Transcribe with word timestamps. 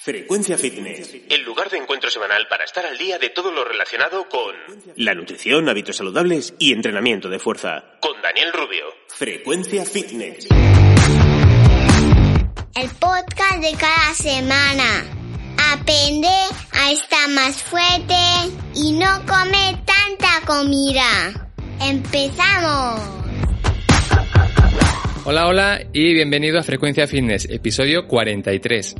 Frecuencia 0.00 0.56
Fitness, 0.56 1.12
el 1.28 1.42
lugar 1.42 1.68
de 1.70 1.78
encuentro 1.78 2.08
semanal 2.08 2.46
para 2.48 2.64
estar 2.64 2.86
al 2.86 2.96
día 2.96 3.18
de 3.18 3.30
todo 3.30 3.50
lo 3.50 3.64
relacionado 3.64 4.28
con 4.28 4.54
la 4.96 5.12
nutrición, 5.14 5.68
hábitos 5.68 5.96
saludables 5.96 6.54
y 6.58 6.72
entrenamiento 6.72 7.28
de 7.28 7.40
fuerza. 7.40 7.98
Con 8.00 8.22
Daniel 8.22 8.52
Rubio. 8.52 8.84
Frecuencia 9.08 9.84
Fitness. 9.84 10.46
El 12.76 12.88
podcast 13.00 13.60
de 13.60 13.76
cada 13.76 14.14
semana. 14.14 15.04
Aprende 15.72 16.28
a 16.72 16.92
estar 16.92 17.28
más 17.30 17.60
fuerte 17.64 18.14
y 18.76 18.92
no 18.92 19.26
comer 19.26 19.84
tanta 19.84 20.46
comida. 20.46 21.50
¡Empezamos! 21.82 23.00
Hola, 25.24 25.48
hola 25.48 25.80
y 25.92 26.14
bienvenido 26.14 26.58
a 26.60 26.62
Frecuencia 26.62 27.08
Fitness, 27.08 27.46
episodio 27.50 28.06
43. 28.06 28.94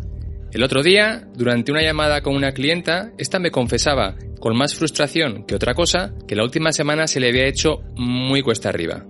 El 0.50 0.62
otro 0.62 0.82
día, 0.82 1.28
durante 1.34 1.70
una 1.72 1.82
llamada 1.82 2.22
con 2.22 2.34
una 2.34 2.52
clienta, 2.52 3.12
esta 3.18 3.38
me 3.38 3.50
confesaba, 3.50 4.14
con 4.41 4.56
más 4.56 4.74
frustración 4.74 5.44
que 5.44 5.55
otra 5.55 5.74
cosa, 5.74 6.14
que 6.27 6.36
la 6.36 6.42
última 6.42 6.72
semana 6.72 7.06
se 7.06 7.20
le 7.20 7.28
había 7.28 7.46
hecho 7.46 7.82
muy 7.96 8.40
cuesta 8.40 8.70
arriba. 8.70 9.05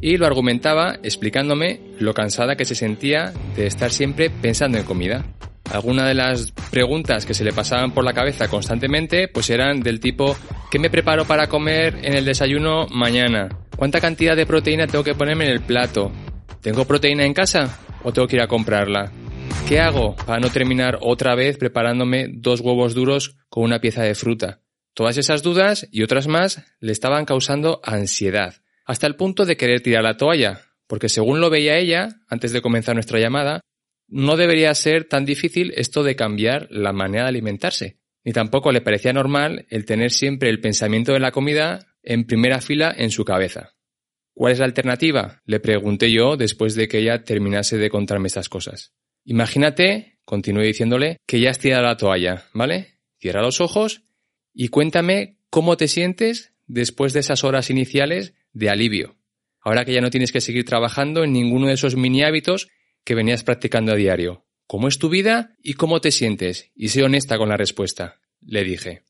Y 0.00 0.18
lo 0.18 0.26
argumentaba 0.26 0.98
explicándome 1.02 1.80
lo 1.98 2.14
cansada 2.14 2.54
que 2.54 2.64
se 2.64 2.76
sentía 2.76 3.32
de 3.56 3.66
estar 3.66 3.90
siempre 3.90 4.30
pensando 4.30 4.78
en 4.78 4.84
comida. 4.84 5.24
Algunas 5.72 6.06
de 6.06 6.14
las 6.14 6.52
preguntas 6.70 7.26
que 7.26 7.34
se 7.34 7.42
le 7.42 7.52
pasaban 7.52 7.92
por 7.92 8.04
la 8.04 8.12
cabeza 8.12 8.48
constantemente 8.48 9.26
pues 9.28 9.50
eran 9.50 9.80
del 9.80 9.98
tipo 9.98 10.36
¿qué 10.70 10.78
me 10.78 10.90
preparo 10.90 11.24
para 11.24 11.48
comer 11.48 11.98
en 12.02 12.14
el 12.14 12.24
desayuno 12.24 12.86
mañana? 12.88 13.48
¿Cuánta 13.76 14.00
cantidad 14.00 14.36
de 14.36 14.46
proteína 14.46 14.86
tengo 14.86 15.02
que 15.02 15.14
ponerme 15.14 15.46
en 15.46 15.52
el 15.52 15.60
plato? 15.60 16.12
¿Tengo 16.60 16.84
proteína 16.84 17.24
en 17.24 17.32
casa 17.32 17.78
o 18.04 18.12
tengo 18.12 18.28
que 18.28 18.36
ir 18.36 18.42
a 18.42 18.46
comprarla? 18.46 19.10
¿Qué 19.68 19.80
hago 19.80 20.14
para 20.14 20.40
no 20.40 20.50
terminar 20.50 20.98
otra 21.00 21.34
vez 21.34 21.56
preparándome 21.56 22.28
dos 22.28 22.60
huevos 22.60 22.94
duros 22.94 23.38
con 23.48 23.64
una 23.64 23.80
pieza 23.80 24.02
de 24.02 24.14
fruta? 24.14 24.60
Todas 24.92 25.16
esas 25.16 25.42
dudas 25.42 25.88
y 25.90 26.02
otras 26.02 26.28
más 26.28 26.62
le 26.80 26.92
estaban 26.92 27.24
causando 27.24 27.80
ansiedad, 27.82 28.56
hasta 28.84 29.06
el 29.06 29.16
punto 29.16 29.46
de 29.46 29.56
querer 29.56 29.80
tirar 29.80 30.04
la 30.04 30.18
toalla, 30.18 30.60
porque 30.86 31.08
según 31.08 31.40
lo 31.40 31.48
veía 31.48 31.78
ella, 31.78 32.20
antes 32.28 32.52
de 32.52 32.60
comenzar 32.60 32.94
nuestra 32.94 33.18
llamada, 33.18 33.60
no 34.06 34.36
debería 34.36 34.74
ser 34.74 35.04
tan 35.04 35.24
difícil 35.24 35.72
esto 35.76 36.02
de 36.02 36.14
cambiar 36.14 36.68
la 36.70 36.92
manera 36.92 37.24
de 37.24 37.30
alimentarse, 37.30 37.98
ni 38.22 38.32
tampoco 38.32 38.70
le 38.70 38.82
parecía 38.82 39.14
normal 39.14 39.66
el 39.70 39.86
tener 39.86 40.10
siempre 40.10 40.50
el 40.50 40.60
pensamiento 40.60 41.12
de 41.12 41.20
la 41.20 41.32
comida 41.32 41.96
en 42.02 42.26
primera 42.26 42.60
fila 42.60 42.94
en 42.94 43.10
su 43.10 43.24
cabeza. 43.24 43.72
¿Cuál 44.34 44.52
es 44.52 44.58
la 44.58 44.66
alternativa? 44.66 45.40
Le 45.46 45.58
pregunté 45.58 46.12
yo 46.12 46.36
después 46.36 46.74
de 46.74 46.86
que 46.86 46.98
ella 46.98 47.24
terminase 47.24 47.78
de 47.78 47.88
contarme 47.88 48.26
estas 48.26 48.50
cosas. 48.50 48.92
Imagínate, 49.24 50.18
continué 50.24 50.66
diciéndole, 50.66 51.18
que 51.26 51.40
ya 51.40 51.50
has 51.50 51.58
tirado 51.58 51.82
la 51.82 51.96
toalla, 51.96 52.44
¿vale? 52.52 52.98
Cierra 53.18 53.42
los 53.42 53.60
ojos 53.60 54.02
y 54.52 54.68
cuéntame 54.68 55.38
cómo 55.50 55.76
te 55.76 55.88
sientes 55.88 56.52
después 56.66 57.12
de 57.12 57.20
esas 57.20 57.44
horas 57.44 57.70
iniciales 57.70 58.34
de 58.52 58.70
alivio. 58.70 59.16
Ahora 59.60 59.84
que 59.84 59.94
ya 59.94 60.00
no 60.00 60.10
tienes 60.10 60.30
que 60.30 60.40
seguir 60.40 60.64
trabajando 60.64 61.24
en 61.24 61.32
ninguno 61.32 61.68
de 61.68 61.74
esos 61.74 61.96
mini 61.96 62.22
hábitos 62.22 62.68
que 63.02 63.14
venías 63.14 63.44
practicando 63.44 63.92
a 63.92 63.96
diario. 63.96 64.44
¿Cómo 64.66 64.88
es 64.88 64.98
tu 64.98 65.08
vida 65.08 65.56
y 65.62 65.74
cómo 65.74 66.00
te 66.00 66.10
sientes? 66.10 66.70
Y 66.74 66.88
sé 66.88 67.02
honesta 67.02 67.38
con 67.38 67.48
la 67.48 67.56
respuesta, 67.56 68.20
le 68.40 68.64
dije. 68.64 69.02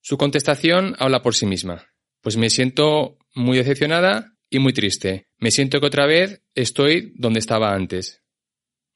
Su 0.00 0.16
contestación 0.18 0.96
habla 0.98 1.22
por 1.22 1.34
sí 1.34 1.46
misma. 1.46 1.86
Pues 2.20 2.36
me 2.36 2.50
siento 2.50 3.18
muy 3.34 3.56
decepcionada 3.58 4.36
y 4.50 4.58
muy 4.58 4.72
triste. 4.72 5.28
Me 5.38 5.50
siento 5.50 5.80
que 5.80 5.86
otra 5.86 6.06
vez 6.06 6.42
estoy 6.54 7.12
donde 7.16 7.40
estaba 7.40 7.74
antes. 7.74 8.21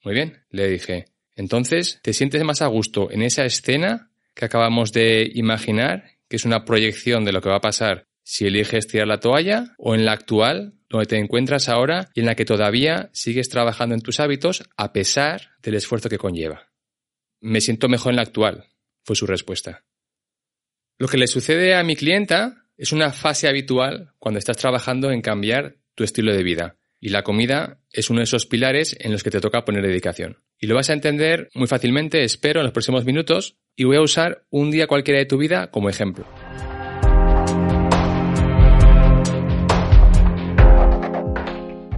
Muy 0.05 0.15
bien, 0.15 0.45
le 0.51 0.69
dije. 0.69 1.07
Entonces, 1.35 2.01
¿te 2.03 2.13
sientes 2.13 2.43
más 2.45 2.63
a 2.63 2.67
gusto 2.67 3.11
en 3.11 3.23
esa 3.23 3.45
escena 3.45 4.11
que 4.35 4.45
acabamos 4.45 4.93
de 4.93 5.31
imaginar, 5.35 6.05
que 6.29 6.37
es 6.37 6.45
una 6.45 6.65
proyección 6.65 7.25
de 7.25 7.33
lo 7.33 7.41
que 7.41 7.49
va 7.49 7.57
a 7.57 7.61
pasar 7.61 8.07
si 8.23 8.47
eliges 8.47 8.87
tirar 8.87 9.07
la 9.07 9.21
toalla, 9.21 9.75
o 9.79 9.95
en 9.95 10.05
la 10.05 10.13
actual, 10.13 10.75
donde 10.89 11.07
te 11.07 11.19
encuentras 11.19 11.69
ahora 11.69 12.11
y 12.15 12.21
en 12.21 12.27
la 12.27 12.35
que 12.35 12.45
todavía 12.45 13.11
sigues 13.13 13.49
trabajando 13.49 13.95
en 13.95 14.01
tus 14.01 14.21
hábitos 14.21 14.65
a 14.77 14.93
pesar 14.93 15.51
del 15.63 15.75
esfuerzo 15.75 16.09
que 16.09 16.19
conlleva? 16.19 16.71
Me 17.41 17.61
siento 17.61 17.89
mejor 17.89 18.13
en 18.13 18.17
la 18.17 18.23
actual, 18.23 18.65
fue 19.05 19.15
su 19.15 19.27
respuesta. 19.27 19.85
Lo 20.99 21.09
que 21.09 21.19
le 21.19 21.27
sucede 21.27 21.75
a 21.75 21.83
mi 21.83 21.95
clienta 21.95 22.65
es 22.77 22.93
una 22.93 23.13
fase 23.13 23.49
habitual 23.49 24.15
cuando 24.19 24.39
estás 24.39 24.57
trabajando 24.57 25.11
en 25.11 25.23
cambiar 25.23 25.77
tu 25.95 26.05
estilo 26.05 26.33
de 26.35 26.43
vida. 26.43 26.77
Y 27.07 27.11
la 27.11 27.23
comida 27.23 27.79
es 27.93 28.11
uno 28.11 28.19
de 28.19 28.25
esos 28.25 28.47
pilares 28.47 28.97
en 28.99 29.13
los 29.13 29.23
que 29.23 29.31
te 29.31 29.41
toca 29.41 29.65
poner 29.65 29.87
dedicación. 29.87 30.39
Y 30.59 30.67
lo 30.67 30.75
vas 30.75 30.91
a 30.91 30.93
entender 30.93 31.51
muy 31.55 31.69
fácilmente, 31.69 32.25
espero, 32.25 32.59
en 32.59 32.65
los 32.65 32.73
próximos 32.73 33.05
minutos, 33.05 33.59
y 33.77 33.85
voy 33.85 33.99
a 33.99 34.01
usar 34.01 34.45
un 34.51 34.73
día 34.73 34.89
cualquiera 34.89 35.21
de 35.21 35.27
tu 35.27 35.39
vida 35.39 35.71
como 35.71 35.89
ejemplo. 35.89 36.27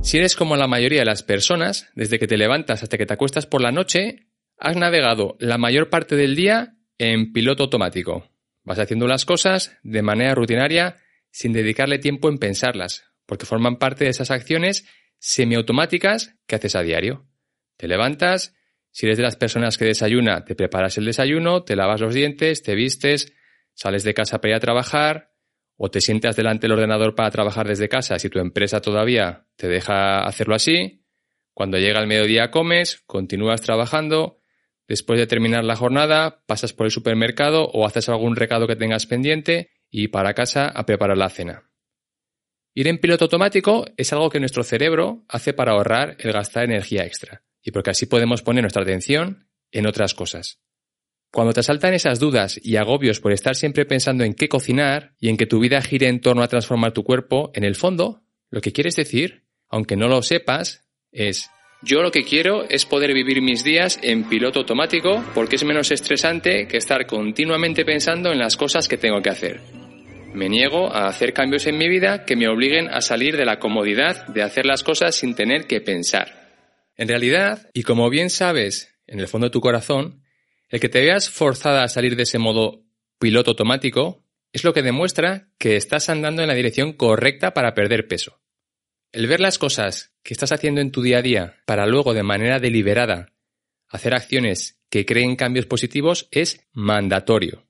Si 0.03 0.19
eres 0.19 0.37
como 0.37 0.57
la 0.57 0.67
mayoría 0.67 0.99
de 0.99 1.07
las 1.07 1.23
personas, 1.23 1.89
desde 1.95 2.19
que 2.19 2.27
te 2.27 2.37
levantas 2.37 2.83
hasta 2.83 2.99
que 2.99 3.07
te 3.07 3.15
acuestas 3.15 3.47
por 3.47 3.63
la 3.63 3.73
noche, 3.73 4.27
has 4.59 4.77
navegado 4.77 5.39
la 5.41 5.57
mayor 5.57 5.89
parte 5.89 6.17
del 6.17 6.37
día 6.37 6.75
en 6.99 7.33
piloto 7.33 7.63
automático. 7.63 8.29
Vas 8.63 8.79
haciendo 8.79 9.07
las 9.07 9.25
cosas 9.25 9.75
de 9.83 10.03
manera 10.03 10.35
rutinaria 10.35 10.97
sin 11.31 11.55
dedicarle 11.55 11.99
tiempo 11.99 12.29
en 12.29 12.37
pensarlas, 12.37 13.05
porque 13.25 13.47
forman 13.47 13.77
parte 13.77 14.05
de 14.05 14.11
esas 14.11 14.31
acciones 14.31 14.87
semiautomáticas 15.19 16.37
que 16.47 16.57
haces 16.57 16.77
a 16.77 16.83
diario. 16.83 17.27
Te 17.77 17.89
levantas, 17.89 18.55
si 18.91 19.07
eres 19.07 19.19
de 19.19 19.25
las 19.25 19.37
personas 19.37 19.79
que 19.79 19.85
desayuna, 19.85 20.45
te 20.45 20.55
preparas 20.55 20.99
el 20.99 21.05
desayuno, 21.05 21.63
te 21.65 21.77
lavas 21.77 22.01
los 22.01 22.15
dientes, 22.15 22.63
te 22.63 22.75
vistes, 22.75 23.33
sales 23.75 24.03
de 24.05 24.15
casa 24.15 24.41
para 24.41 24.51
ir 24.51 24.57
a 24.57 24.61
trabajar, 24.61 25.33
o 25.79 25.91
te 25.91 26.01
sientas 26.01 26.37
delante 26.37 26.67
del 26.67 26.73
ordenador 26.73 27.15
para 27.15 27.31
trabajar 27.31 27.69
desde 27.69 27.89
casa 27.89 28.19
si 28.19 28.29
tu 28.29 28.41
empresa 28.41 28.81
todavía 28.81 29.47
te 29.57 29.69
deja 29.69 30.25
hacerlo 30.27 30.57
así. 30.57 31.05
Cuando 31.55 31.79
llega 31.79 32.01
el 32.01 32.09
mediodía 32.09 32.51
comes, 32.51 33.03
continúas 33.07 33.63
trabajando, 33.63 34.41
después 34.89 35.21
de 35.21 35.29
terminar 35.29 35.65
la 35.65 35.77
jornada 35.77 36.43
pasas 36.47 36.73
por 36.73 36.87
el 36.87 36.91
supermercado 36.91 37.65
o 37.67 37.87
haces 37.87 38.09
algún 38.09 38.35
recado 38.35 38.67
que 38.67 38.77
tengas 38.77 39.07
pendiente 39.07 39.71
y 39.89 40.09
para 40.09 40.35
casa 40.35 40.69
a 40.69 40.85
preparar 40.85 41.17
la 41.17 41.31
cena. 41.31 41.71
Ir 42.79 42.87
en 42.87 42.99
piloto 42.99 43.25
automático 43.25 43.87
es 43.97 44.13
algo 44.13 44.31
que 44.31 44.39
nuestro 44.39 44.63
cerebro 44.63 45.25
hace 45.29 45.53
para 45.53 45.73
ahorrar 45.73 46.17
el 46.21 46.31
gastar 46.31 46.63
energía 46.63 47.05
extra 47.05 47.43
y 47.61 47.73
porque 47.73 47.91
así 47.91 48.07
podemos 48.07 48.43
poner 48.43 48.63
nuestra 48.63 48.85
atención 48.85 49.49
en 49.73 49.89
otras 49.89 50.15
cosas. 50.15 50.61
Cuando 51.33 51.53
te 51.53 51.59
asaltan 51.59 51.93
esas 51.93 52.21
dudas 52.21 52.61
y 52.63 52.77
agobios 52.77 53.19
por 53.19 53.33
estar 53.33 53.57
siempre 53.57 53.85
pensando 53.85 54.23
en 54.23 54.33
qué 54.33 54.49
cocinar 54.49 55.17
y 55.19 55.29
en 55.29 55.37
que 55.37 55.47
tu 55.47 55.59
vida 55.59 55.83
gire 55.83 56.07
en 56.07 56.21
torno 56.21 56.45
a 56.45 56.47
transformar 56.47 56.93
tu 56.93 57.03
cuerpo, 57.03 57.51
en 57.53 57.65
el 57.65 57.75
fondo, 57.75 58.23
lo 58.49 58.61
que 58.61 58.71
quieres 58.71 58.95
decir, 58.95 59.43
aunque 59.69 59.97
no 59.97 60.07
lo 60.07 60.23
sepas, 60.23 60.89
es 61.11 61.51
yo 61.83 62.01
lo 62.01 62.13
que 62.13 62.23
quiero 62.23 62.69
es 62.69 62.87
poder 62.87 63.13
vivir 63.13 63.43
mis 63.43 63.65
días 63.65 63.99
en 64.05 64.29
piloto 64.29 64.61
automático 64.61 65.25
porque 65.35 65.57
es 65.57 65.65
menos 65.65 65.91
estresante 65.91 66.69
que 66.69 66.77
estar 66.77 67.09
continuamente 67.09 67.85
pensando 67.85 68.31
en 68.31 68.39
las 68.39 68.57
cosas 68.57 68.87
que 68.87 68.99
tengo 68.99 69.21
que 69.21 69.31
hacer. 69.31 69.78
Me 70.35 70.49
niego 70.49 70.95
a 70.95 71.09
hacer 71.09 71.33
cambios 71.33 71.67
en 71.67 71.79
mi 71.79 71.89
vida 71.89 72.25
que 72.25 72.37
me 72.37 72.49
obliguen 72.49 72.89
a 72.89 73.01
salir 73.01 73.37
de 73.37 73.45
la 73.45 73.59
comodidad 73.59 74.27
de 74.29 74.43
hacer 74.43 74.67
las 74.67 74.83
cosas 74.83 75.17
sin 75.17 75.35
tener 75.35 75.67
que 75.67 75.81
pensar. 75.81 76.49
En 76.97 77.09
realidad, 77.09 77.71
y 77.73 77.83
como 77.83 78.11
bien 78.11 78.31
sabes 78.31 78.95
en 79.07 79.21
el 79.21 79.29
fondo 79.29 79.47
de 79.47 79.53
tu 79.53 79.61
corazón, 79.61 80.23
el 80.69 80.81
que 80.81 80.89
te 80.89 81.01
veas 81.01 81.31
forzada 81.31 81.83
a 81.83 81.89
salir 81.89 82.15
de 82.15 82.25
ese 82.25 82.39
modo 82.39 82.85
piloto 83.19 83.53
automático 83.53 84.25
es 84.53 84.65
lo 84.65 84.73
que 84.73 84.83
demuestra 84.83 85.49
que 85.59 85.77
estás 85.77 86.09
andando 86.09 86.43
en 86.43 86.49
la 86.49 86.55
dirección 86.55 86.93
correcta 86.93 87.55
para 87.55 87.75
perder 87.75 88.09
peso. 88.09 88.41
El 89.13 89.27
ver 89.27 89.41
las 89.41 89.59
cosas 89.59 90.13
que 90.23 90.35
estás 90.35 90.53
haciendo 90.53 90.81
en 90.81 90.93
tu 90.93 91.03
día 91.03 91.19
a 91.19 91.23
día 91.23 91.57
para 91.65 91.87
luego 91.87 92.13
de 92.15 92.23
manera 92.23 92.59
deliberada 92.59 93.33
hacer 93.89 94.15
acciones 94.15 94.83
que 94.91 95.07
creen 95.07 95.37
cambios 95.37 95.67
positivos 95.67 96.29
es 96.31 96.67
mandatorio. 96.73 97.68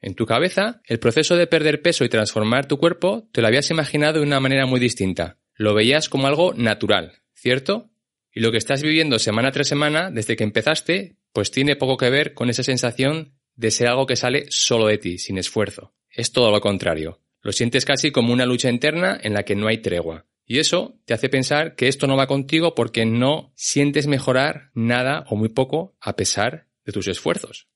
En 0.00 0.14
tu 0.14 0.26
cabeza, 0.26 0.80
el 0.84 1.00
proceso 1.00 1.36
de 1.36 1.46
perder 1.46 1.82
peso 1.82 2.04
y 2.04 2.08
transformar 2.08 2.66
tu 2.66 2.78
cuerpo 2.78 3.28
te 3.32 3.40
lo 3.40 3.48
habías 3.48 3.70
imaginado 3.70 4.20
de 4.20 4.26
una 4.26 4.40
manera 4.40 4.66
muy 4.66 4.78
distinta. 4.78 5.38
Lo 5.54 5.74
veías 5.74 6.08
como 6.08 6.28
algo 6.28 6.54
natural, 6.54 7.22
¿cierto? 7.34 7.90
Y 8.32 8.40
lo 8.40 8.52
que 8.52 8.58
estás 8.58 8.82
viviendo 8.82 9.18
semana 9.18 9.50
tras 9.50 9.66
semana, 9.66 10.10
desde 10.10 10.36
que 10.36 10.44
empezaste, 10.44 11.16
pues 11.32 11.50
tiene 11.50 11.74
poco 11.74 11.96
que 11.96 12.10
ver 12.10 12.34
con 12.34 12.48
esa 12.48 12.62
sensación 12.62 13.34
de 13.56 13.72
ser 13.72 13.88
algo 13.88 14.06
que 14.06 14.14
sale 14.14 14.46
solo 14.50 14.86
de 14.86 14.98
ti, 14.98 15.18
sin 15.18 15.36
esfuerzo. 15.36 15.94
Es 16.08 16.30
todo 16.30 16.52
lo 16.52 16.60
contrario. 16.60 17.20
Lo 17.42 17.50
sientes 17.50 17.84
casi 17.84 18.12
como 18.12 18.32
una 18.32 18.46
lucha 18.46 18.70
interna 18.70 19.18
en 19.20 19.34
la 19.34 19.42
que 19.42 19.56
no 19.56 19.66
hay 19.66 19.78
tregua. 19.78 20.26
Y 20.46 20.60
eso 20.60 20.98
te 21.04 21.14
hace 21.14 21.28
pensar 21.28 21.74
que 21.74 21.88
esto 21.88 22.06
no 22.06 22.16
va 22.16 22.26
contigo 22.26 22.74
porque 22.74 23.04
no 23.04 23.52
sientes 23.56 24.06
mejorar 24.06 24.70
nada 24.74 25.24
o 25.28 25.36
muy 25.36 25.48
poco 25.48 25.96
a 26.00 26.16
pesar 26.16 26.68
de 26.84 26.92
tus 26.92 27.08
esfuerzos. 27.08 27.68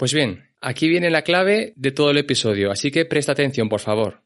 Pues 0.00 0.14
bien, 0.14 0.48
aquí 0.62 0.88
viene 0.88 1.10
la 1.10 1.20
clave 1.20 1.74
de 1.76 1.92
todo 1.92 2.10
el 2.10 2.16
episodio, 2.16 2.70
así 2.70 2.90
que 2.90 3.04
presta 3.04 3.32
atención, 3.32 3.68
por 3.68 3.80
favor. 3.80 4.22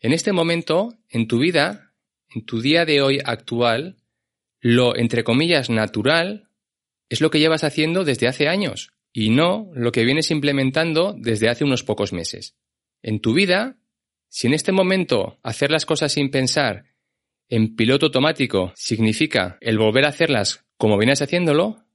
En 0.00 0.12
este 0.12 0.32
momento, 0.32 0.98
en 1.08 1.28
tu 1.28 1.38
vida, 1.38 1.94
en 2.34 2.44
tu 2.44 2.60
día 2.60 2.84
de 2.84 3.00
hoy 3.00 3.20
actual, 3.24 4.02
lo, 4.58 4.96
entre 4.96 5.22
comillas, 5.22 5.70
natural 5.70 6.50
es 7.08 7.20
lo 7.20 7.30
que 7.30 7.38
llevas 7.38 7.62
haciendo 7.62 8.02
desde 8.02 8.26
hace 8.26 8.48
años 8.48 8.90
y 9.12 9.30
no 9.30 9.70
lo 9.74 9.92
que 9.92 10.04
vienes 10.04 10.32
implementando 10.32 11.14
desde 11.16 11.48
hace 11.48 11.62
unos 11.62 11.84
pocos 11.84 12.12
meses. 12.12 12.56
En 13.00 13.20
tu 13.20 13.34
vida, 13.34 13.78
si 14.28 14.48
en 14.48 14.54
este 14.54 14.72
momento 14.72 15.38
hacer 15.44 15.70
las 15.70 15.86
cosas 15.86 16.10
sin 16.10 16.32
pensar 16.32 16.96
en 17.48 17.76
piloto 17.76 18.06
automático 18.06 18.72
significa 18.74 19.56
el 19.60 19.78
volver 19.78 20.04
a 20.04 20.08
hacerlas 20.08 20.66
como 20.76 20.98
vienes 20.98 21.22
haciéndolo, 21.22 21.86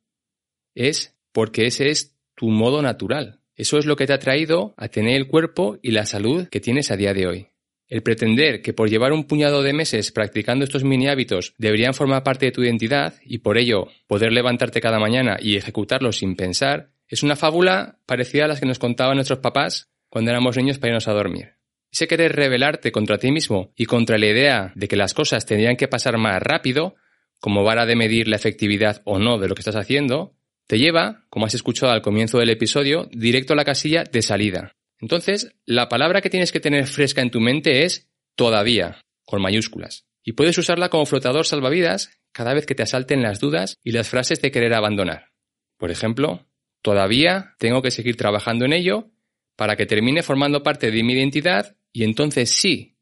es 0.76 1.14
porque 1.34 1.66
ese 1.66 1.90
es 1.90 2.13
tu 2.36 2.50
modo 2.50 2.82
natural. 2.82 3.40
Eso 3.56 3.78
es 3.78 3.86
lo 3.86 3.96
que 3.96 4.08
te 4.08 4.14
ha 4.14 4.20
traído 4.20 4.74
a 4.78 4.88
tener 4.88 5.16
el 5.16 5.28
cuerpo 5.28 5.78
y 5.82 5.92
la 5.92 6.06
salud 6.06 6.48
que 6.50 6.60
tienes 6.60 6.92
a 6.92 6.98
día 6.98 7.14
de 7.14 7.28
hoy. 7.28 7.48
El 7.88 8.02
pretender 8.02 8.62
que 8.62 8.74
por 8.74 8.90
llevar 8.90 9.14
un 9.14 9.26
puñado 9.26 9.62
de 9.62 9.74
meses 9.74 10.12
practicando 10.12 10.66
estos 10.66 10.84
mini 10.84 11.08
hábitos 11.08 11.54
deberían 11.58 11.94
formar 11.94 12.24
parte 12.24 12.48
de 12.48 12.52
tu 12.52 12.64
identidad 12.64 13.14
y 13.24 13.40
por 13.40 13.58
ello 13.58 13.88
poder 14.08 14.32
levantarte 14.32 14.82
cada 14.82 15.00
mañana 15.00 15.38
y 15.40 15.58
ejecutarlos 15.58 16.18
sin 16.18 16.36
pensar, 16.36 16.90
es 17.08 17.22
una 17.22 17.36
fábula 17.36 18.00
parecida 18.08 18.46
a 18.46 18.48
las 18.48 18.60
que 18.60 18.66
nos 18.66 18.80
contaban 18.80 19.16
nuestros 19.16 19.40
papás 19.40 19.92
cuando 20.10 20.32
éramos 20.32 20.58
niños 20.58 20.80
para 20.80 20.90
irnos 20.90 21.08
a 21.08 21.14
dormir. 21.14 21.54
Ese 21.92 22.08
querer 22.08 22.36
rebelarte 22.36 22.92
contra 22.92 23.20
ti 23.20 23.32
mismo 23.32 23.72
y 23.76 23.86
contra 23.86 24.18
la 24.18 24.26
idea 24.26 24.72
de 24.74 24.88
que 24.88 24.96
las 24.96 25.14
cosas 25.14 25.46
tendrían 25.46 25.76
que 25.76 25.88
pasar 25.88 26.18
más 26.18 26.42
rápido, 26.42 26.96
como 27.40 27.64
vara 27.64 27.86
de 27.86 27.96
medir 27.96 28.28
la 28.28 28.38
efectividad 28.38 29.04
o 29.06 29.20
no 29.20 29.38
de 29.38 29.48
lo 29.48 29.54
que 29.54 29.62
estás 29.62 29.76
haciendo, 29.76 30.34
te 30.68 30.78
lleva, 30.78 31.26
como 31.30 31.46
has 31.46 31.54
escuchado 31.54 31.92
al 31.92 32.02
comienzo 32.02 32.40
del 32.40 32.50
episodio, 32.50 33.10
directo 33.12 33.54
a 33.54 33.56
la 33.56 33.66
casilla 33.66 34.04
de 34.04 34.22
salida. 34.22 34.74
Entonces, 35.00 35.56
la 35.66 35.90
palabra 35.90 36.22
que 36.22 36.30
tienes 36.30 36.52
que 36.52 36.60
tener 36.60 36.88
fresca 36.88 37.22
en 37.22 37.32
tu 37.32 37.42
mente 37.42 37.84
es 37.84 38.10
todavía, 38.36 39.02
con 39.26 39.42
mayúsculas. 39.42 40.06
Y 40.24 40.34
puedes 40.34 40.58
usarla 40.58 40.90
como 40.90 41.06
flotador 41.06 41.46
salvavidas 41.46 42.18
cada 42.32 42.54
vez 42.54 42.66
que 42.66 42.76
te 42.76 42.84
asalten 42.84 43.22
las 43.22 43.40
dudas 43.40 43.78
y 43.84 43.92
las 43.92 44.10
frases 44.10 44.42
de 44.42 44.52
querer 44.52 44.74
abandonar. 44.74 45.32
Por 45.78 45.92
ejemplo, 45.92 46.48
todavía 46.82 47.56
tengo 47.60 47.82
que 47.82 47.92
seguir 47.92 48.16
trabajando 48.16 48.66
en 48.66 48.74
ello 48.74 49.12
para 49.56 49.76
que 49.76 49.86
termine 49.86 50.24
formando 50.24 50.64
parte 50.64 50.90
de 50.90 51.04
mi 51.04 51.14
identidad 51.14 51.76
y 51.92 52.04
entonces 52.04 52.50
sí 52.50 52.98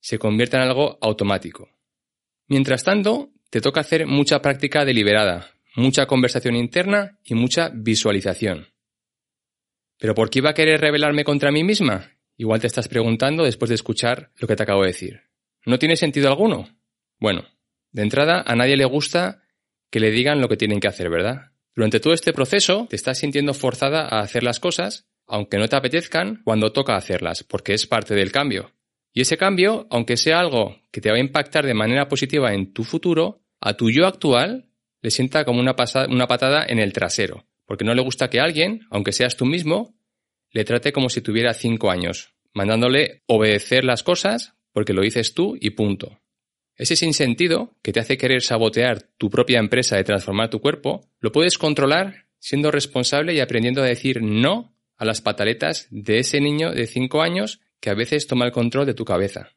se 0.00 0.18
convierta 0.18 0.58
en 0.58 0.64
algo 0.64 0.98
automático. 1.00 1.70
Mientras 2.48 2.84
tanto, 2.84 3.32
te 3.50 3.60
toca 3.60 3.80
hacer 3.80 4.06
mucha 4.06 4.40
práctica 4.40 4.84
deliberada, 4.84 5.55
mucha 5.76 6.06
conversación 6.06 6.56
interna 6.56 7.18
y 7.24 7.34
mucha 7.34 7.70
visualización. 7.72 8.68
¿Pero 9.98 10.14
por 10.14 10.30
qué 10.30 10.40
iba 10.40 10.50
a 10.50 10.54
querer 10.54 10.80
rebelarme 10.80 11.24
contra 11.24 11.52
mí 11.52 11.64
misma? 11.64 12.12
Igual 12.36 12.60
te 12.60 12.66
estás 12.66 12.88
preguntando 12.88 13.44
después 13.44 13.68
de 13.68 13.76
escuchar 13.76 14.32
lo 14.36 14.48
que 14.48 14.56
te 14.56 14.62
acabo 14.62 14.82
de 14.82 14.88
decir. 14.88 15.22
¿No 15.64 15.78
tiene 15.78 15.96
sentido 15.96 16.28
alguno? 16.28 16.68
Bueno, 17.18 17.44
de 17.92 18.02
entrada 18.02 18.42
a 18.46 18.56
nadie 18.56 18.76
le 18.76 18.84
gusta 18.84 19.42
que 19.90 20.00
le 20.00 20.10
digan 20.10 20.40
lo 20.40 20.48
que 20.48 20.56
tienen 20.56 20.80
que 20.80 20.88
hacer, 20.88 21.08
¿verdad? 21.08 21.52
Durante 21.74 22.00
todo 22.00 22.12
este 22.12 22.32
proceso 22.32 22.86
te 22.90 22.96
estás 22.96 23.18
sintiendo 23.18 23.54
forzada 23.54 24.02
a 24.02 24.20
hacer 24.20 24.42
las 24.42 24.60
cosas 24.60 25.06
aunque 25.26 25.58
no 25.58 25.68
te 25.68 25.76
apetezcan 25.76 26.40
cuando 26.44 26.72
toca 26.72 26.96
hacerlas, 26.96 27.42
porque 27.42 27.74
es 27.74 27.86
parte 27.86 28.14
del 28.14 28.32
cambio. 28.32 28.72
Y 29.12 29.22
ese 29.22 29.36
cambio, 29.36 29.86
aunque 29.90 30.16
sea 30.16 30.40
algo 30.40 30.76
que 30.92 31.00
te 31.00 31.10
va 31.10 31.16
a 31.16 31.20
impactar 31.20 31.66
de 31.66 31.74
manera 31.74 32.08
positiva 32.08 32.52
en 32.54 32.72
tu 32.72 32.84
futuro, 32.84 33.42
a 33.60 33.74
tu 33.74 33.90
yo 33.90 34.06
actual 34.06 34.66
le 35.06 35.12
sienta 35.12 35.44
como 35.44 35.60
una, 35.60 35.76
una 36.08 36.26
patada 36.26 36.66
en 36.66 36.80
el 36.80 36.92
trasero, 36.92 37.46
porque 37.64 37.84
no 37.84 37.94
le 37.94 38.02
gusta 38.02 38.28
que 38.28 38.40
alguien, 38.40 38.88
aunque 38.90 39.12
seas 39.12 39.36
tú 39.36 39.46
mismo, 39.46 39.94
le 40.50 40.64
trate 40.64 40.90
como 40.90 41.10
si 41.10 41.20
tuviera 41.20 41.54
cinco 41.54 41.92
años, 41.92 42.34
mandándole 42.52 43.22
obedecer 43.26 43.84
las 43.84 44.02
cosas 44.02 44.54
porque 44.72 44.94
lo 44.94 45.02
dices 45.02 45.32
tú 45.32 45.56
y 45.60 45.70
punto. 45.70 46.20
Ese 46.74 46.96
sinsentido 46.96 47.76
que 47.82 47.92
te 47.92 48.00
hace 48.00 48.18
querer 48.18 48.42
sabotear 48.42 49.02
tu 49.16 49.30
propia 49.30 49.60
empresa 49.60 49.94
de 49.94 50.02
transformar 50.02 50.50
tu 50.50 50.60
cuerpo, 50.60 51.08
lo 51.20 51.30
puedes 51.30 51.56
controlar 51.56 52.26
siendo 52.40 52.72
responsable 52.72 53.32
y 53.32 53.38
aprendiendo 53.38 53.84
a 53.84 53.86
decir 53.86 54.20
no 54.22 54.76
a 54.96 55.04
las 55.04 55.20
pataletas 55.20 55.86
de 55.90 56.18
ese 56.18 56.40
niño 56.40 56.72
de 56.72 56.88
5 56.88 57.22
años 57.22 57.60
que 57.78 57.90
a 57.90 57.94
veces 57.94 58.26
toma 58.26 58.44
el 58.44 58.50
control 58.50 58.86
de 58.86 58.94
tu 58.94 59.04
cabeza. 59.04 59.52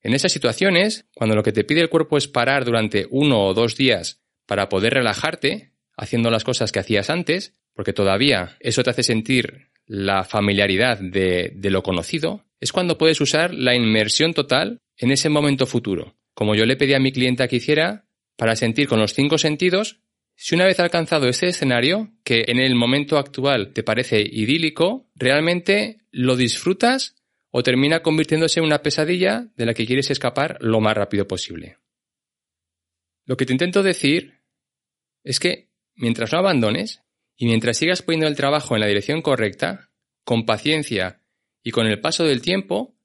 En 0.00 0.14
esas 0.14 0.32
situaciones, 0.32 1.06
cuando 1.14 1.36
lo 1.36 1.42
que 1.42 1.52
te 1.52 1.64
pide 1.64 1.82
el 1.82 1.90
cuerpo 1.90 2.16
es 2.16 2.28
parar 2.28 2.64
durante 2.64 3.06
uno 3.10 3.44
o 3.44 3.52
dos 3.52 3.76
días 3.76 4.21
para 4.46 4.68
poder 4.68 4.94
relajarte, 4.94 5.72
haciendo 5.96 6.30
las 6.30 6.44
cosas 6.44 6.72
que 6.72 6.80
hacías 6.80 7.10
antes, 7.10 7.54
porque 7.74 7.92
todavía 7.92 8.56
eso 8.60 8.82
te 8.82 8.90
hace 8.90 9.02
sentir 9.02 9.70
la 9.86 10.24
familiaridad 10.24 10.98
de, 10.98 11.52
lo 11.62 11.82
conocido, 11.82 12.44
es 12.60 12.72
cuando 12.72 12.98
puedes 12.98 13.20
usar 13.20 13.52
la 13.52 13.74
inmersión 13.74 14.34
total 14.34 14.80
en 14.96 15.10
ese 15.10 15.28
momento 15.28 15.66
futuro, 15.66 16.16
como 16.34 16.54
yo 16.54 16.64
le 16.64 16.76
pedí 16.76 16.94
a 16.94 17.00
mi 17.00 17.12
clienta 17.12 17.48
que 17.48 17.56
hiciera, 17.56 18.06
para 18.36 18.56
sentir 18.56 18.88
con 18.88 19.00
los 19.00 19.14
cinco 19.14 19.38
sentidos 19.38 20.00
si 20.34 20.54
una 20.54 20.64
vez 20.64 20.80
alcanzado 20.80 21.28
ese 21.28 21.48
escenario, 21.48 22.10
que 22.24 22.44
en 22.48 22.58
el 22.58 22.74
momento 22.74 23.18
actual 23.18 23.72
te 23.72 23.82
parece 23.82 24.20
idílico, 24.20 25.10
realmente 25.14 25.98
lo 26.10 26.36
disfrutas 26.36 27.16
o 27.50 27.62
termina 27.62 28.00
convirtiéndose 28.00 28.60
en 28.60 28.66
una 28.66 28.82
pesadilla 28.82 29.46
de 29.56 29.66
la 29.66 29.74
que 29.74 29.86
quieres 29.86 30.10
escapar 30.10 30.56
lo 30.60 30.80
más 30.80 30.96
rápido 30.96 31.28
posible. 31.28 31.76
Lo 33.24 33.36
que 33.36 33.46
te 33.46 33.52
intento 33.52 33.82
decir 33.82 34.40
es 35.24 35.38
que 35.38 35.70
mientras 35.94 36.32
no 36.32 36.38
abandones 36.38 37.02
y 37.36 37.46
mientras 37.46 37.76
sigas 37.76 38.02
poniendo 38.02 38.26
el 38.26 38.36
trabajo 38.36 38.74
en 38.74 38.80
la 38.80 38.86
dirección 38.86 39.22
correcta, 39.22 39.90
con 40.24 40.46
paciencia 40.46 41.20
y 41.62 41.70
con 41.70 41.86
el 41.86 42.00
paso 42.00 42.24
del 42.24 42.42
tiempo, 42.42 42.96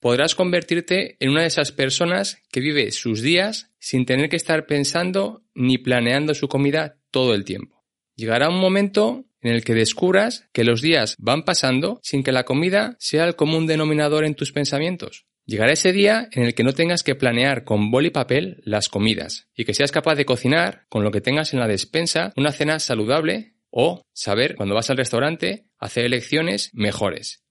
podrás 0.00 0.34
convertirte 0.34 1.16
en 1.20 1.30
una 1.30 1.42
de 1.42 1.48
esas 1.48 1.72
personas 1.72 2.42
que 2.50 2.60
vive 2.60 2.90
sus 2.90 3.20
días 3.20 3.70
sin 3.78 4.06
tener 4.06 4.28
que 4.28 4.36
estar 4.36 4.66
pensando 4.66 5.44
ni 5.54 5.78
planeando 5.78 6.34
su 6.34 6.48
comida 6.48 6.98
todo 7.10 7.34
el 7.34 7.44
tiempo. 7.44 7.84
Llegará 8.16 8.48
un 8.48 8.60
momento 8.60 9.24
en 9.42 9.52
el 9.52 9.64
que 9.64 9.74
descubras 9.74 10.48
que 10.52 10.64
los 10.64 10.82
días 10.82 11.16
van 11.18 11.44
pasando 11.44 12.00
sin 12.02 12.22
que 12.22 12.32
la 12.32 12.44
comida 12.44 12.96
sea 12.98 13.24
el 13.24 13.36
común 13.36 13.66
denominador 13.66 14.24
en 14.24 14.34
tus 14.34 14.52
pensamientos. 14.52 15.26
Llegará 15.50 15.72
ese 15.72 15.90
día 15.90 16.28
en 16.30 16.44
el 16.44 16.54
que 16.54 16.62
no 16.62 16.74
tengas 16.74 17.02
que 17.02 17.16
planear 17.16 17.64
con 17.64 17.90
bol 17.90 18.06
y 18.06 18.10
papel 18.10 18.62
las 18.64 18.88
comidas 18.88 19.48
y 19.52 19.64
que 19.64 19.74
seas 19.74 19.90
capaz 19.90 20.14
de 20.14 20.24
cocinar 20.24 20.86
con 20.88 21.02
lo 21.02 21.10
que 21.10 21.20
tengas 21.20 21.52
en 21.52 21.58
la 21.58 21.66
despensa 21.66 22.32
una 22.36 22.52
cena 22.52 22.78
saludable 22.78 23.56
o 23.68 24.00
saber 24.12 24.54
cuando 24.54 24.76
vas 24.76 24.90
al 24.90 24.96
restaurante 24.96 25.66
hacer 25.76 26.04
elecciones 26.04 26.70
mejores. 26.72 27.42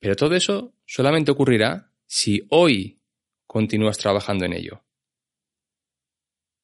Pero 0.00 0.16
todo 0.16 0.34
eso 0.34 0.74
solamente 0.84 1.30
ocurrirá 1.30 1.92
si 2.06 2.44
hoy 2.50 3.00
continúas 3.46 3.98
trabajando 3.98 4.44
en 4.44 4.54
ello. 4.54 4.84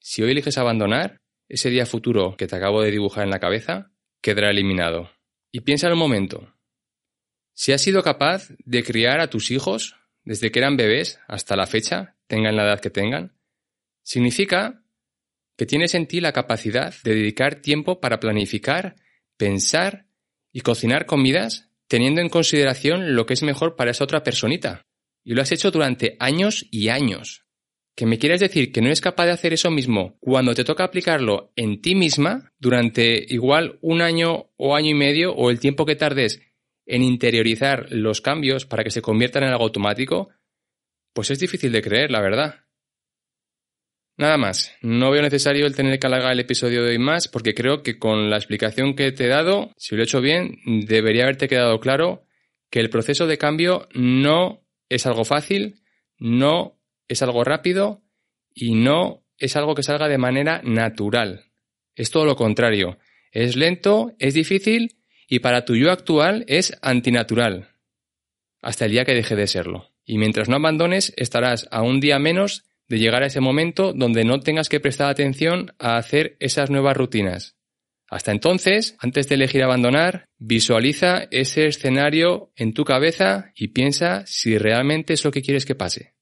Si 0.01 0.25
hoy 0.25 0.33
eliges 0.33 0.59
abandonar, 0.59 1.19
ese 1.49 1.71
día 1.71 1.87
futuro 1.87 2.37
que 2.37 2.49
te 2.49 2.57
acabo 2.57 2.83
de 2.83 2.91
dibujar 2.91 3.23
en 3.23 3.31
la 3.31 3.39
cabeza 3.39 3.93
quedará 4.21 4.51
eliminado. 4.51 5.09
Y 5.53 5.61
piensa 5.61 5.87
en 5.87 5.93
un 5.93 6.01
momento. 6.01 6.53
Si 7.55 7.71
has 7.71 7.81
sido 7.81 8.03
capaz 8.03 8.49
de 8.65 8.83
criar 8.83 9.21
a 9.21 9.31
tus 9.31 9.53
hijos 9.53 9.95
desde 10.29 10.51
que 10.51 10.59
eran 10.59 10.77
bebés 10.77 11.21
hasta 11.27 11.57
la 11.57 11.67
fecha, 11.67 12.15
tengan 12.27 12.55
la 12.55 12.65
edad 12.65 12.81
que 12.81 12.91
tengan, 12.91 13.33
significa 14.03 14.85
que 15.57 15.65
tienes 15.65 15.95
en 15.95 16.07
ti 16.07 16.21
la 16.21 16.33
capacidad 16.33 16.95
de 17.03 17.15
dedicar 17.15 17.63
tiempo 17.63 17.99
para 17.99 18.21
planificar, 18.21 18.97
pensar 19.39 20.05
y 20.53 20.61
cocinar 20.61 21.07
comidas 21.07 21.71
teniendo 21.87 22.21
en 22.21 22.29
consideración 22.29 23.15
lo 23.17 23.25
que 23.25 23.33
es 23.33 23.43
mejor 23.43 23.75
para 23.75 23.91
esa 23.91 24.05
otra 24.05 24.23
personita. 24.23 24.87
Y 25.25 25.33
lo 25.33 25.41
has 25.41 25.51
hecho 25.51 25.71
durante 25.71 26.19
años 26.21 26.67
y 26.71 26.91
años. 26.91 27.47
¿Que 27.97 28.05
me 28.05 28.19
quieres 28.19 28.41
decir 28.41 28.71
que 28.71 28.83
no 28.83 28.89
eres 28.89 29.01
capaz 29.01 29.25
de 29.25 29.33
hacer 29.33 29.55
eso 29.55 29.71
mismo 29.71 30.19
cuando 30.21 30.55
te 30.55 30.63
toca 30.63 30.85
aplicarlo 30.85 31.55
en 31.57 31.81
ti 31.81 31.95
misma 31.95 32.53
durante 32.59 33.25
igual 33.33 33.79
un 33.81 34.03
año 34.03 34.51
o 34.59 34.77
año 34.77 34.91
y 34.91 34.95
medio 34.95 35.33
o 35.33 35.49
el 35.49 35.59
tiempo 35.59 35.87
que 35.87 35.97
tardes 35.97 36.43
en 36.89 37.03
interiorizar 37.03 37.87
los 37.91 38.21
cambios 38.21 38.67
para 38.67 38.83
que 38.83 38.91
se 38.91 39.03
conviertan 39.03 39.45
en 39.45 39.51
algo 39.51 39.65
automático? 39.65 40.31
Pues 41.13 41.31
es 41.31 41.39
difícil 41.39 41.71
de 41.71 41.83
creer, 41.83 42.11
la 42.11 42.21
verdad. 42.21 42.65
Nada 44.17 44.37
más, 44.37 44.75
no 44.83 45.13
veo 45.13 45.23
necesario 45.23 45.67
el 45.67 45.77
tener 45.77 46.01
que 46.01 46.07
alargar 46.09 46.33
el 46.33 46.41
episodio 46.41 46.83
de 46.83 46.91
hoy 46.91 46.99
más 46.99 47.29
porque 47.29 47.55
creo 47.55 47.85
que 47.85 47.99
con 47.99 48.31
la 48.31 48.37
explicación 48.37 48.97
que 48.97 49.13
te 49.13 49.27
he 49.27 49.29
dado, 49.29 49.73
si 49.77 49.95
lo 49.95 50.03
he 50.03 50.05
hecho 50.05 50.21
bien, 50.21 50.59
debería 50.87 51.23
haberte 51.23 51.47
quedado 51.47 51.79
claro 51.79 52.25
que 52.69 52.81
el 52.81 52.91
proceso 52.91 53.29
de 53.29 53.39
cambio 53.39 53.87
no 53.95 54.67
es 54.89 55.07
algo 55.07 55.25
fácil, 55.25 55.83
no 56.19 56.81
es 57.07 57.23
algo 57.23 57.45
rápido 57.45 58.03
y 58.53 58.75
no 58.75 59.25
es 59.37 59.55
algo 59.55 59.77
que 59.77 59.85
salga 59.85 60.09
de 60.09 60.19
manera 60.19 60.63
natural. 60.65 61.45
Es 61.95 62.11
todo 62.11 62.25
lo 62.25 62.35
contrario. 62.35 62.99
Es 63.31 63.55
lento, 63.57 64.15
es 64.19 64.35
difícil 64.35 64.98
y 65.29 65.41
para 65.41 65.65
tu 65.65 65.77
yo 65.77 65.93
actual 65.93 66.45
es 66.49 66.77
antinatural. 66.83 67.69
Hasta 68.63 68.87
el 68.87 68.93
día 68.93 69.05
que 69.05 69.15
deje 69.15 69.37
de 69.37 69.47
serlo. 69.47 69.91
Y 70.05 70.19
mientras 70.19 70.49
no 70.49 70.57
abandones, 70.57 71.13
estarás 71.17 71.69
a 71.71 71.83
un 71.83 72.01
día 72.01 72.19
menos 72.19 72.65
de 72.89 72.99
llegar 72.99 73.23
a 73.23 73.27
ese 73.27 73.41
momento 73.41 73.93
donde 73.93 74.25
no 74.25 74.41
tengas 74.41 74.69
que 74.69 74.81
prestar 74.81 75.11
atención 75.11 75.75
a 75.79 75.99
hacer 75.99 76.37
esas 76.41 76.71
nuevas 76.71 76.97
rutinas. 76.97 77.57
Hasta 78.11 78.33
entonces, 78.33 78.97
antes 79.01 79.29
de 79.29 79.35
elegir 79.35 79.63
abandonar, 79.63 80.25
visualiza 80.39 81.29
ese 81.31 81.67
escenario 81.67 82.51
en 82.57 82.73
tu 82.73 82.85
cabeza 82.85 83.53
y 83.55 83.69
piensa 83.69 84.25
si 84.27 84.57
realmente 84.57 85.13
es 85.13 85.25
lo 85.27 85.31
que 85.31 85.43
quieres 85.43 85.67
que 85.67 85.75
pase. 85.75 86.15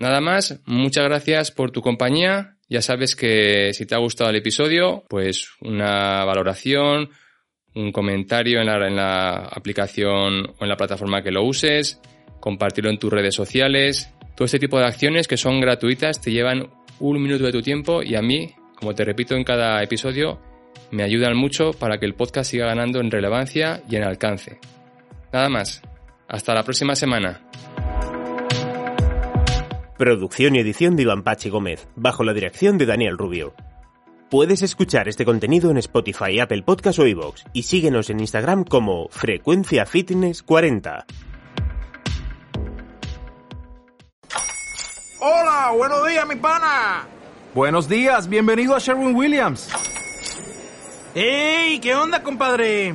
Nada 0.00 0.20
más, 0.20 0.60
muchas 0.66 1.04
gracias 1.04 1.52
por 1.52 1.70
tu 1.70 1.82
compañía. 1.82 2.56
Ya 2.68 2.82
sabes 2.82 3.14
que 3.14 3.72
si 3.74 3.86
te 3.86 3.94
ha 3.94 3.98
gustado 3.98 4.30
el 4.30 4.36
episodio, 4.36 5.04
pues 5.08 5.50
una 5.60 6.24
valoración, 6.24 7.10
un 7.74 7.92
comentario 7.92 8.60
en 8.60 8.66
la, 8.66 9.48
aplicación 9.50 10.46
o 10.58 10.62
en 10.62 10.68
la 10.68 10.76
plataforma 10.76 11.22
que 11.22 11.30
lo 11.30 11.44
uses, 11.44 12.00
compartirlo 12.40 12.90
en 12.90 12.98
tus 12.98 13.12
redes 13.12 13.34
sociales, 13.34 14.12
todo 14.34 14.46
este 14.46 14.58
tipo 14.58 14.78
de 14.78 14.86
acciones 14.86 15.28
que 15.28 15.36
son 15.36 15.60
gratuitas 15.60 16.20
te 16.20 16.32
llevan 16.32 16.70
un 16.98 17.22
minuto 17.22 17.44
de 17.44 17.52
tu 17.52 17.62
tiempo 17.62 18.02
y 18.02 18.16
a 18.16 18.22
mí, 18.22 18.54
como 18.74 18.94
te 18.94 19.04
repito 19.04 19.34
en 19.34 19.44
cada 19.44 19.82
episodio, 19.82 20.40
me 20.90 21.02
ayudan 21.02 21.36
mucho 21.36 21.72
para 21.72 21.98
que 21.98 22.06
el 22.06 22.14
podcast 22.14 22.50
siga 22.50 22.66
ganando 22.66 23.00
en 23.00 23.10
relevancia 23.10 23.82
y 23.88 23.96
en 23.96 24.04
alcance. 24.04 24.58
Nada 25.32 25.48
más. 25.48 25.82
Hasta 26.28 26.54
la 26.54 26.62
próxima 26.62 26.94
semana. 26.94 27.40
Producción 29.98 30.54
y 30.54 30.60
edición 30.60 30.96
de 30.96 31.02
Iván 31.02 31.24
Pachi 31.24 31.50
Gómez, 31.50 31.88
bajo 31.96 32.24
la 32.24 32.32
dirección 32.32 32.78
de 32.78 32.86
Daniel 32.86 33.18
Rubio. 33.18 33.52
Puedes 34.30 34.62
escuchar 34.62 35.08
este 35.08 35.24
contenido 35.24 35.72
en 35.72 35.78
Spotify, 35.78 36.38
Apple 36.38 36.62
Podcast 36.62 37.00
o 37.00 37.06
iVoox 37.08 37.42
y 37.52 37.64
síguenos 37.64 38.10
en 38.10 38.20
Instagram 38.20 38.62
como 38.62 39.08
Frecuencia 39.08 39.86
Fitness 39.86 40.44
40. 40.44 41.04
Hola, 45.18 45.72
buenos 45.76 46.06
días, 46.06 46.28
mi 46.28 46.36
pana. 46.36 47.08
Buenos 47.56 47.88
días, 47.88 48.28
bienvenido 48.28 48.76
a 48.76 48.78
Sherwin 48.78 49.16
Williams. 49.16 49.68
¡Ey! 51.16 51.80
¿Qué 51.80 51.96
onda, 51.96 52.22
compadre? 52.22 52.94